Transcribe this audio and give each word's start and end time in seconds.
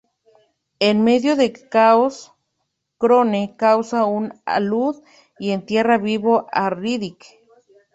En 0.79 1.03
medio 1.03 1.35
del 1.35 1.69
caos, 1.69 2.33
Krone 2.97 3.55
causa 3.55 4.05
un 4.05 4.33
alud 4.45 4.95
y 5.37 5.51
entierra 5.51 5.99
vivo 5.99 6.47
a 6.51 6.71
Riddick. 6.71 7.27